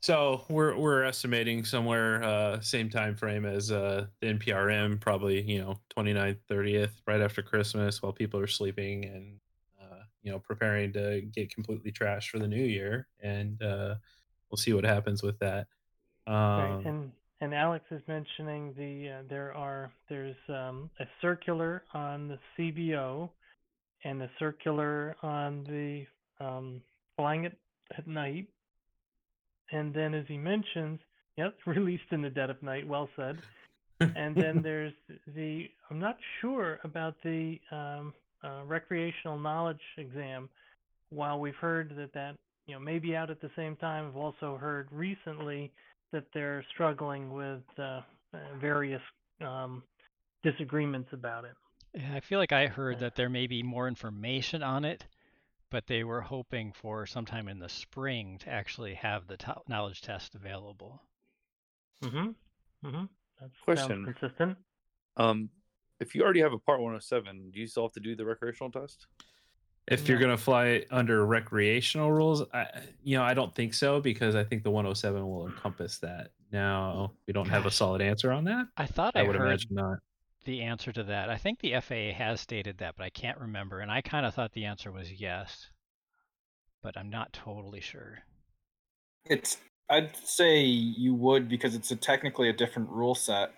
[0.00, 5.60] So we're we're estimating somewhere uh, same time frame as uh, the NPRM, probably you
[5.60, 9.40] know 29th, 30th, right after Christmas, while people are sleeping and
[9.80, 13.96] uh, you know preparing to get completely trashed for the new year, and uh,
[14.50, 15.66] we'll see what happens with that.
[16.28, 21.82] Um, right, and and Alex is mentioning the uh, there are there's um, a circular
[21.92, 23.30] on the CBO
[24.04, 26.06] and a circular on the
[26.40, 26.80] um,
[27.16, 27.56] flying it
[27.96, 28.48] at night
[29.70, 31.00] and then, as he mentions,
[31.36, 32.86] yep, released in the dead of night.
[32.86, 33.38] Well said.
[34.00, 34.92] and then there's
[35.34, 40.48] the I'm not sure about the um, uh, recreational knowledge exam.
[41.10, 44.16] While we've heard that that you know may be out at the same time, I've
[44.16, 45.72] also heard recently
[46.12, 48.00] that they're struggling with uh,
[48.60, 49.02] various
[49.40, 49.82] um,
[50.42, 51.52] disagreements about it.
[51.94, 55.06] Yeah, I feel like I heard that there may be more information on it,
[55.70, 59.36] but they were hoping for sometime in the spring to actually have the
[59.68, 61.02] knowledge test available.
[62.02, 62.88] Mm-hmm.
[62.88, 63.04] Mm-hmm.
[63.40, 64.04] That's Question.
[64.04, 64.56] consistent.
[65.16, 65.50] Um,
[66.00, 68.70] if you already have a Part 107, do you still have to do the recreational
[68.70, 69.06] test?
[69.88, 72.66] If you're going to fly under recreational rules, I,
[73.02, 76.32] you know, I don't think so because I think the 107 will encompass that.
[76.52, 77.52] Now we don't Gosh.
[77.52, 78.66] have a solid answer on that.
[78.76, 79.98] I thought I, I would heard imagine not
[80.48, 81.28] the answer to that.
[81.28, 83.80] I think the FAA has stated that, but I can't remember.
[83.80, 85.68] And I kind of thought the answer was yes,
[86.82, 88.20] but I'm not totally sure.
[89.26, 89.58] It's
[89.90, 93.52] I'd say you would because it's a technically a different rule set.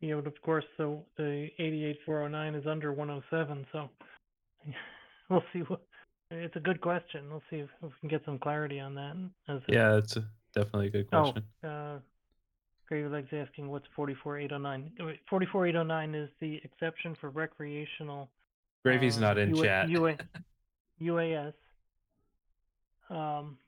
[0.00, 3.90] Yeah, but of course, so the 88409 is under 107, so
[5.30, 5.58] we'll see.
[5.60, 5.82] What,
[6.30, 7.28] it's a good question.
[7.28, 9.62] We'll see if, if we can get some clarity on that.
[9.68, 11.44] yeah, it's a, definitely a good oh, question.
[11.64, 11.98] Oh, uh,
[12.90, 14.92] Gravy Legs asking what's 44809.
[15.28, 18.28] 44809 is the exception for recreational.
[18.84, 19.88] Gravy's uh, not in UA, chat.
[19.88, 20.16] UA,
[21.00, 21.52] UAS.
[23.10, 23.58] Um,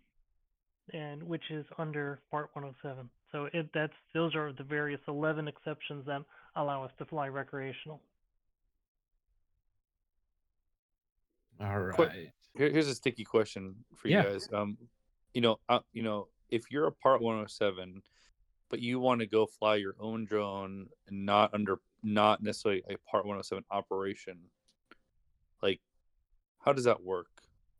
[0.92, 3.10] and which is under Part 107.
[3.32, 6.22] So it that's those are the various 11 exceptions that
[6.54, 8.00] allow us to fly recreational.
[11.60, 12.30] All right.
[12.54, 14.22] Here's a sticky question for you yeah.
[14.22, 14.48] guys.
[14.52, 14.78] Um,
[15.34, 18.00] you know, uh, you know, if you're a Part 107
[18.72, 22.96] but you want to go fly your own drone and not under not necessarily a
[23.08, 24.38] part 107 operation.
[25.62, 25.78] Like
[26.58, 27.28] how does that work?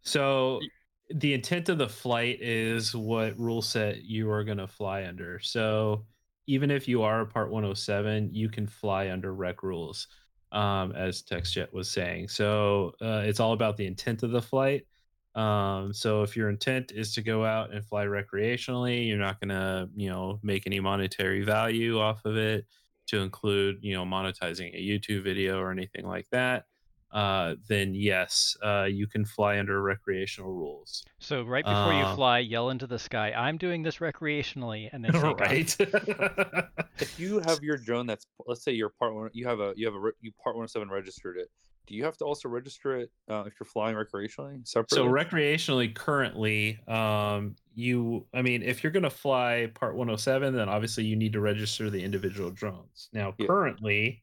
[0.03, 0.61] So
[1.09, 5.41] the intent of the flight is what rule set you are going to fly under.
[5.41, 6.05] So
[6.47, 10.09] even if you are a part 107 you can fly under rec rules
[10.53, 12.29] um, as TextJet was saying.
[12.29, 14.87] So uh, it's all about the intent of the flight
[15.35, 19.49] um, so if your intent is to go out and fly recreationally, you're not going
[19.49, 22.67] to, you know, make any monetary value off of it
[23.07, 26.67] to include, you know, monetizing a YouTube video or anything like that.
[27.13, 31.05] Uh, then yes, uh, you can fly under recreational rules.
[31.19, 35.05] So right before you uh, fly, yell into the sky, "I'm doing this recreationally," and
[35.05, 35.77] then right.
[36.99, 39.85] if you have your drone that's, let's say, your part one, you have a you
[39.85, 41.51] have a you part one seven registered it,
[41.87, 44.97] do you have to also register it uh, if you're flying recreationally separately?
[44.97, 50.69] So recreationally, currently, um, you, I mean, if you're going to fly Part 107, then
[50.69, 53.09] obviously you need to register the individual drones.
[53.13, 53.47] Now, yeah.
[53.47, 54.23] currently,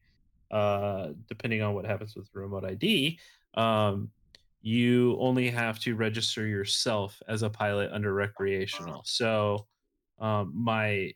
[0.50, 3.18] uh, depending on what happens with remote ID,
[3.54, 4.10] um,
[4.62, 9.02] you only have to register yourself as a pilot under recreational.
[9.04, 9.66] So,
[10.18, 11.12] um, my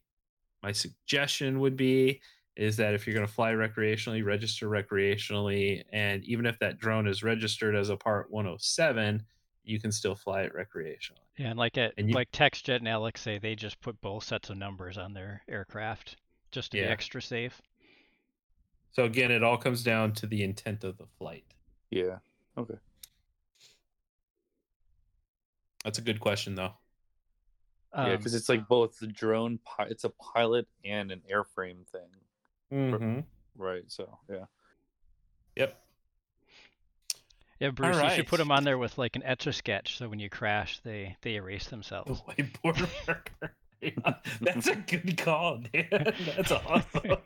[0.62, 2.22] my suggestion would be
[2.56, 5.82] is that if you're going to fly recreationally, register recreationally.
[5.92, 9.22] And even if that drone is registered as a Part 107,
[9.64, 11.18] you can still fly it recreationally.
[11.36, 14.24] Yeah, and like at, and you, like TextJet and Alex say, they just put both
[14.24, 16.16] sets of numbers on their aircraft
[16.52, 16.84] just to yeah.
[16.84, 17.60] be extra safe.
[18.92, 21.44] So again, it all comes down to the intent of the flight.
[21.90, 22.18] Yeah.
[22.56, 22.78] Okay.
[25.82, 26.72] That's a good question, though.
[27.92, 32.08] Um, yeah, because it's like both the drone, it's a pilot and an airframe thing.
[32.74, 33.20] Mm-hmm.
[33.56, 33.84] Right.
[33.86, 34.44] So yeah.
[35.56, 35.80] Yep.
[37.60, 38.10] Yeah, Bruce, right.
[38.10, 40.28] you should put them on there with like an etch a sketch, so when you
[40.28, 42.20] crash, they they erase themselves.
[42.26, 43.54] The whiteboard marker.
[43.84, 46.14] Yeah, that's a good call, Dan.
[46.36, 47.18] That's awesome.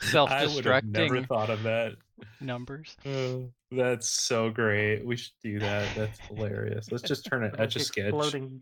[0.00, 0.98] Self-destructing.
[0.98, 1.94] I never thought of that.
[2.42, 2.94] Numbers.
[3.06, 5.06] Uh, that's so great.
[5.06, 5.88] We should do that.
[5.96, 6.92] That's hilarious.
[6.92, 8.08] Let's just turn an etch a sketch.
[8.08, 8.60] Exploding,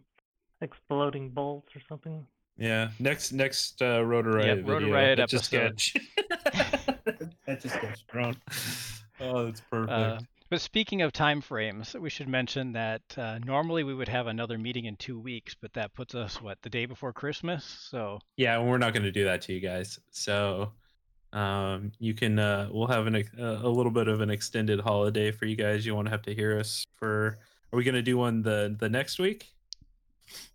[0.60, 2.24] exploding bolts or something.
[2.58, 2.90] Yeah.
[2.98, 5.44] Next next uh Rotor Riot yep, Rotor Riot episode.
[5.44, 5.96] sketch.
[7.46, 8.36] That's a sketch drone.
[9.18, 9.90] Oh, that's perfect.
[9.90, 10.18] Uh,
[10.50, 14.58] but speaking of time frames, we should mention that uh, normally we would have another
[14.58, 17.64] meeting in two weeks, but that puts us what the day before Christmas.
[17.64, 19.98] So yeah, we're not going to do that to you guys.
[20.10, 20.70] So
[21.32, 25.46] um, you can uh, we'll have an, a little bit of an extended holiday for
[25.46, 25.84] you guys.
[25.84, 27.38] You won't have to hear us for.
[27.72, 29.55] Are we going to do one the the next week?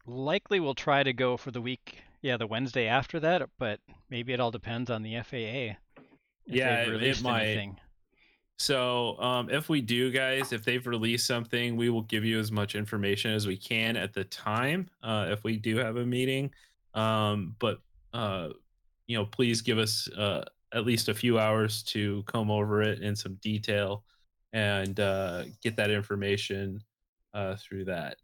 [0.06, 2.02] Likely, we'll try to go for the week.
[2.22, 5.78] Yeah, the Wednesday after that, but maybe it all depends on the FAA.
[6.46, 7.44] yeah, it might.
[7.44, 7.78] Anything.
[8.58, 12.52] So, um, if we do, guys, if they've released something, we will give you as
[12.52, 14.88] much information as we can at the time.
[15.02, 16.52] Uh, if we do have a meeting,
[16.94, 17.80] um, but
[18.14, 18.50] uh,
[19.08, 20.44] you know, please give us uh,
[20.74, 24.04] at least a few hours to comb over it in some detail
[24.54, 26.84] and uh, get that information
[27.34, 28.18] uh, through that.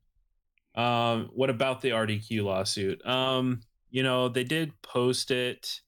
[0.77, 3.05] Um, what about the RDQ lawsuit?
[3.05, 5.81] Um, you know, they did post it.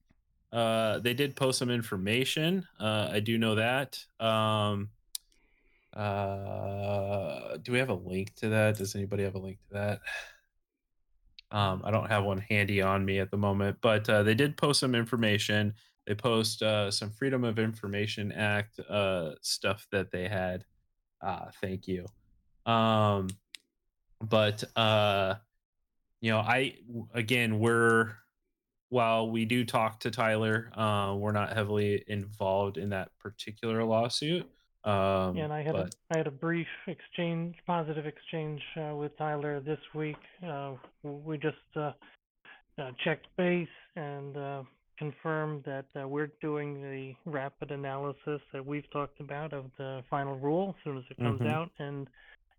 [0.51, 2.67] Uh, they did post some information.
[2.79, 3.99] Uh, I do know that.
[4.19, 4.89] Um,
[5.93, 8.77] uh, do we have a link to that?
[8.77, 9.99] Does anybody have a link to that?
[11.51, 14.57] Um, I don't have one handy on me at the moment, but uh, they did
[14.57, 15.73] post some information.
[16.05, 20.65] They post uh, some Freedom of Information Act uh, stuff that they had.
[21.21, 22.05] Ah, thank you.
[22.65, 23.29] Um,
[24.21, 25.35] but uh,
[26.21, 26.75] you know, I
[27.13, 28.15] again, we're
[28.89, 34.49] while we do talk to Tyler, uh, we're not heavily involved in that particular lawsuit.
[34.83, 35.93] Um, yeah, and I had but...
[35.93, 40.17] a, I had a brief exchange, positive exchange uh, with Tyler this week.
[40.45, 41.91] Uh, we just uh,
[42.77, 44.63] uh checked base and uh,
[44.97, 50.37] confirmed that uh, we're doing the rapid analysis that we've talked about of the final
[50.37, 51.49] rule as soon as it comes mm-hmm.
[51.49, 52.07] out, and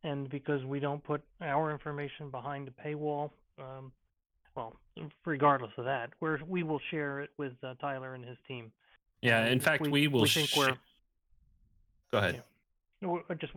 [0.05, 3.93] and because we don't put our information behind a paywall, um,
[4.57, 4.77] well,
[5.25, 8.73] regardless of that, we're we will share it with Tyler and his team.
[9.23, 10.23] Yeah, in fact, we, we will.
[10.23, 10.77] We think sh- we're
[12.11, 12.43] Go ahead.
[13.41, 13.53] Just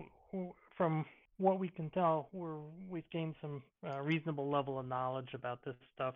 [0.77, 1.05] from
[1.37, 5.75] what we can tell, we're we've gained some uh, reasonable level of knowledge about this
[5.95, 6.15] stuff,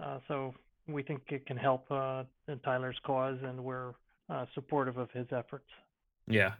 [0.00, 0.54] uh, so
[0.86, 2.24] we think it can help uh,
[2.64, 3.92] Tyler's cause, and we're
[4.30, 5.68] uh, supportive of his efforts.
[6.26, 6.52] Yeah,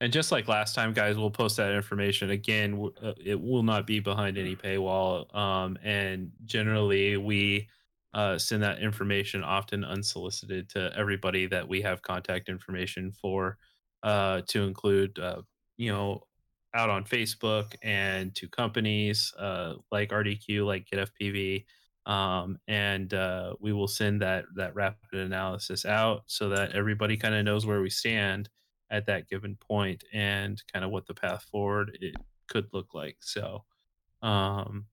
[0.00, 2.90] and just like last time, guys, we'll post that information again.
[3.02, 7.68] Uh, it will not be behind any paywall, um, and generally we.
[8.14, 13.58] Uh, send that information often unsolicited to everybody that we have contact information for
[14.02, 15.42] uh, to include, uh,
[15.76, 16.22] you know,
[16.74, 21.64] out on Facebook and to companies uh, like RDQ, like GetFPV.
[22.06, 27.34] Um, and uh, we will send that that rapid analysis out so that everybody kind
[27.34, 28.48] of knows where we stand
[28.90, 32.16] at that given point and kind of what the path forward it
[32.46, 33.16] could look like.
[33.20, 33.64] So,
[34.22, 34.86] um,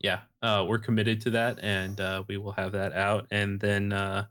[0.00, 3.92] yeah, uh, we're committed to that, and uh, we will have that out, and then
[3.92, 4.24] uh,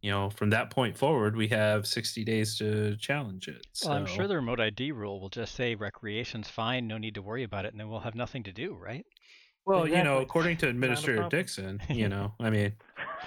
[0.00, 3.66] you know, from that point forward, we have 60 days to challenge it.
[3.72, 3.88] So.
[3.88, 7.22] Well, I'm sure the remote ID rule will just say recreation's fine, no need to
[7.22, 9.04] worry about it, and then we'll have nothing to do, right?
[9.66, 9.98] Well, exactly.
[9.98, 12.74] you know, according to Administrator Dickson, you know, I mean,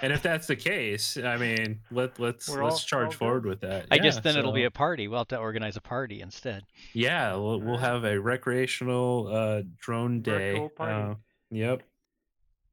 [0.00, 3.46] and if that's the case, I mean, let let's We're let's all, charge all forward
[3.46, 3.86] with that.
[3.90, 4.38] I yeah, guess then so.
[4.38, 5.08] it'll be a party.
[5.08, 6.62] We'll have to organize a party instead.
[6.94, 10.68] Yeah, we'll, we'll have a recreational uh, drone day.
[10.78, 11.14] Uh,
[11.50, 11.82] yep.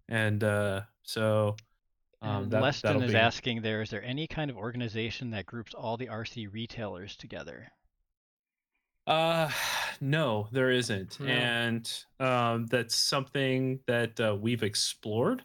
[0.07, 1.55] And uh, so
[2.22, 3.17] um, that, Leston is be...
[3.17, 7.72] asking there, is there any kind of organization that groups all the RC retailers together?
[9.07, 9.49] Uh,
[10.01, 11.20] no, there isn't.
[11.20, 11.28] No.
[11.28, 15.43] And um, that's something that uh, we've explored,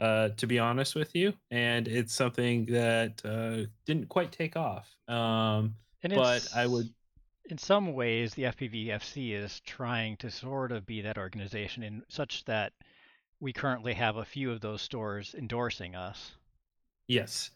[0.00, 1.34] uh, to be honest with you.
[1.50, 4.88] And it's something that uh, didn't quite take off.
[5.06, 6.88] Um, but I would.
[7.50, 12.44] In some ways, the FPVFC is trying to sort of be that organization in such
[12.44, 12.72] that
[13.40, 16.32] we currently have a few of those stores endorsing us.
[17.08, 17.50] Yes.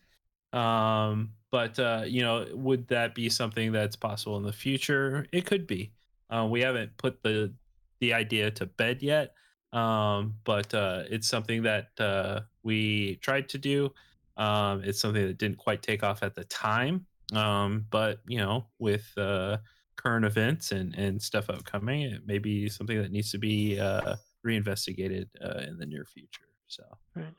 [0.52, 5.26] Um, but uh, you know, would that be something that's possible in the future?
[5.32, 5.92] It could be.
[6.28, 7.52] Uh, we haven't put the
[8.00, 9.34] the idea to bed yet,
[9.74, 13.92] um, but uh, it's something that uh, we tried to do.
[14.36, 18.66] Um, it's something that didn't quite take off at the time, um, but you know,
[18.78, 19.58] with uh,
[19.96, 24.16] current events and and stuff upcoming, it may be something that needs to be uh,
[24.42, 26.48] reinvestigated uh, in the near future.
[26.66, 26.82] So,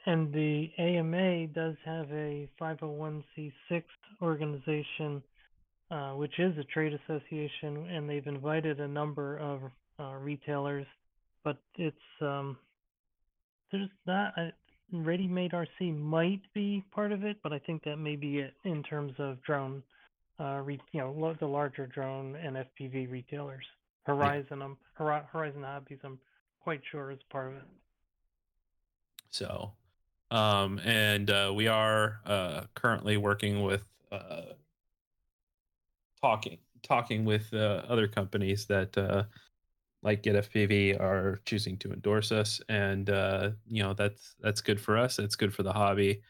[0.05, 3.83] and the AMA does have a 501c6
[4.21, 5.23] organization,
[5.91, 9.61] uh, which is a trade association, and they've invited a number of
[9.99, 10.85] uh, retailers,
[11.45, 12.57] but it's um,
[13.71, 14.33] there's not.
[14.37, 14.49] Uh,
[14.91, 18.53] Ready Made RC might be part of it, but I think that may be it
[18.65, 19.81] in terms of drone,
[20.39, 23.65] uh, re, you know, the larger drone and FPV retailers.
[24.03, 26.19] Horizon, um, Horizon Hobbies, I'm
[26.59, 27.63] quite sure is part of it.
[29.31, 29.71] So,
[30.29, 34.53] um, and uh, we are uh, currently working with uh,
[36.21, 38.95] talking talking with uh, other companies that
[40.05, 44.97] like GetFPV are choosing to endorse us, and uh, you know that's that's good for
[44.97, 45.17] us.
[45.17, 46.21] It's good for the hobby,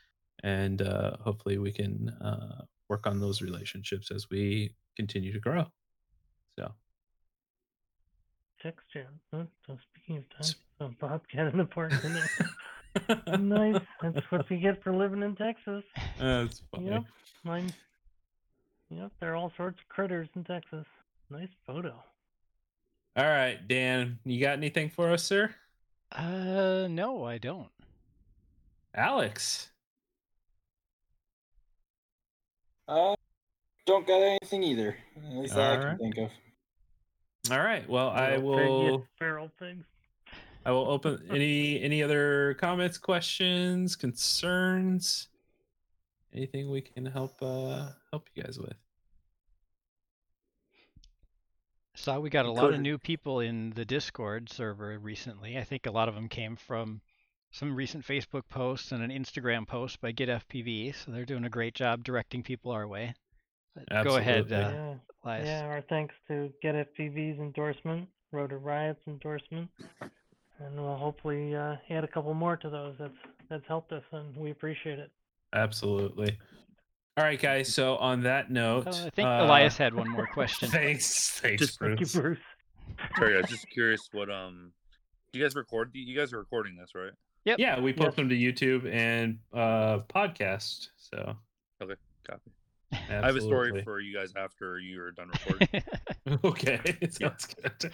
[0.43, 5.65] and uh, hopefully we can uh, work on those relationships as we continue to grow.
[6.57, 6.71] So,
[8.63, 9.09] text chat.
[9.33, 9.43] Huh?
[9.67, 11.91] So speaking of time, a bobcat in the park.
[13.39, 13.81] nice.
[14.01, 15.83] That's what we get for living in Texas.
[16.17, 16.91] That's funny.
[16.91, 17.03] Yep.
[17.43, 17.73] Mine.
[18.89, 19.11] Yep.
[19.19, 20.85] There are all sorts of critters in Texas.
[21.29, 22.01] Nice photo.
[23.17, 25.55] All right, Dan, you got anything for us, sir?
[26.11, 27.69] Uh, no, I don't.
[28.93, 29.69] Alex.
[32.87, 33.15] Uh,
[33.85, 34.97] don't got anything either.
[35.17, 35.87] At least All I right.
[35.87, 36.31] can think of.
[37.51, 37.87] All right.
[37.89, 39.05] Well, I will.
[39.17, 39.85] Feral pigs.
[40.65, 45.27] I will open any any other comments, questions, concerns,
[46.33, 48.73] anything we can help uh help you guys with.
[51.95, 55.57] Saw we got a lot of new people in the Discord server recently.
[55.57, 57.01] I think a lot of them came from
[57.51, 60.93] some recent Facebook posts and an Instagram post by GetFPV.
[60.93, 63.13] So they're doing a great job directing people our way.
[64.03, 64.93] Go ahead, uh, yeah.
[65.23, 65.47] Elias.
[65.47, 69.69] Yeah, our thanks to GetFPV's endorsement, Rotor Riot's endorsement,
[70.59, 72.95] and we'll hopefully uh, add a couple more to those.
[72.99, 73.13] That's
[73.49, 75.11] that's helped us, and we appreciate it.
[75.53, 76.37] Absolutely.
[77.17, 77.73] All right, guys.
[77.73, 80.69] So on that note, uh, I think uh, Elias had one more question.
[80.71, 81.97] thanks, thanks, just, Bruce.
[81.97, 82.39] Thank you, Bruce.
[83.17, 84.09] Sorry, I was just curious.
[84.11, 84.71] What um,
[85.31, 85.91] do you guys record?
[85.93, 87.11] You guys are recording this, right?
[87.45, 87.59] Yep.
[87.59, 88.15] Yeah, we post yep.
[88.15, 90.89] them to YouTube and uh podcast.
[90.97, 91.35] So
[91.81, 91.93] okay,
[92.27, 92.51] copy.
[92.91, 93.23] Absolutely.
[93.23, 95.83] I have a story for you guys after you are done recording.
[96.43, 97.91] okay, sounds good.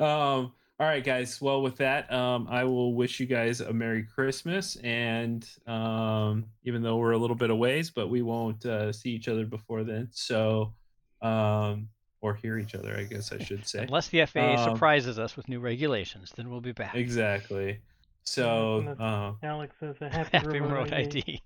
[0.00, 0.52] Um,
[0.82, 1.40] all right, guys.
[1.40, 4.74] Well, with that, um, I will wish you guys a Merry Christmas.
[4.82, 9.10] And um, even though we're a little bit a ways, but we won't uh, see
[9.10, 10.08] each other before then.
[10.10, 10.74] So,
[11.20, 11.88] um,
[12.20, 13.84] or hear each other, I guess I should say.
[13.84, 16.96] Unless the FAA um, surprises us with new regulations, then we'll be back.
[16.96, 17.78] Exactly.
[18.24, 21.42] So, uh, Alex says a happy, happy remote ID.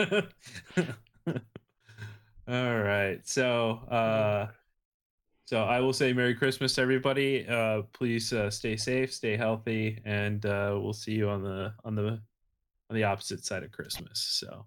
[0.00, 0.26] ID.
[2.48, 3.20] All right.
[3.22, 4.48] So, uh,
[5.54, 7.46] so I will say Merry Christmas, to everybody.
[7.46, 11.94] Uh, please uh, stay safe, stay healthy, and uh, we'll see you on the on
[11.94, 12.20] the
[12.90, 14.18] on the opposite side of Christmas.
[14.18, 14.66] So